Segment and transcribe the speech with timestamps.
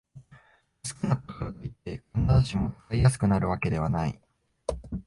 [0.81, 4.19] 薄くなったからといって、必ずしも使いやすくなるわけではない